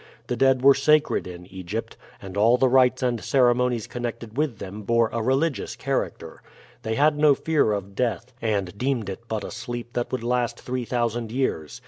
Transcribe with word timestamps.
The 0.25 0.35
dead 0.35 0.63
were 0.63 0.73
sacred 0.73 1.27
in 1.27 1.45
Egypt, 1.45 1.95
and 2.19 2.35
all 2.35 2.57
the 2.57 2.67
rites 2.67 3.03
and 3.03 3.23
ceremonies 3.23 3.85
connected 3.85 4.35
with 4.35 4.57
them 4.57 4.81
bore 4.81 5.11
a 5.13 5.21
religious 5.21 5.75
character. 5.75 6.41
They 6.81 6.95
had 6.95 7.19
no 7.19 7.35
fear 7.35 7.71
of 7.71 7.93
death, 7.93 8.33
and 8.41 8.75
deemed 8.79 9.09
it 9.09 9.19
but 9.27 9.43
a 9.43 9.51
sleep 9.51 9.93
that 9.93 10.11
would 10.11 10.23
last 10.23 10.59
three 10.59 10.85
thousand 10.85 11.31
years. 11.31 11.79